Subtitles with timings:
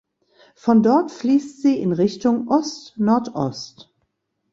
[0.55, 3.93] Von dort fließt sie in Richtung Ostnordost.